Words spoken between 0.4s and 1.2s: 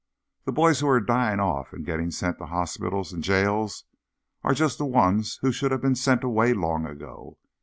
The boys who are